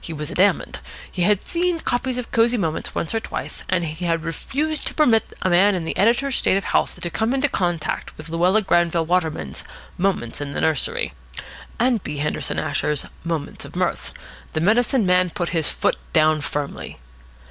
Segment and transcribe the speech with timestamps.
[0.00, 0.80] He was adamant.
[1.12, 5.34] He had seen copies of Cosy Moments once or twice, and he refused to permit
[5.42, 9.04] a man in the editor's state of health to come in contact with Luella Granville
[9.04, 9.64] Waterman's
[9.98, 11.12] "Moments in the Nursery"
[11.78, 12.16] and B.
[12.16, 14.14] Henderson Asher's "Moments of Mirth."
[14.54, 16.96] The medicine man put his foot down firmly.